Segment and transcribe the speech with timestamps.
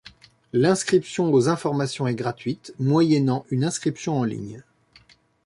[0.51, 4.63] L'inscription aux informations est gratuite, moyennant une inscription en ligne.